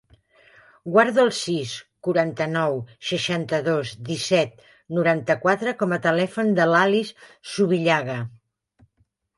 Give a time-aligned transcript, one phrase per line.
[0.93, 1.73] Guarda el sis,
[2.07, 2.79] quaranta-nou,
[3.11, 4.67] seixanta-dos, disset,
[5.01, 8.23] noranta-quatre com a telèfon de l'Alice Zubillaga.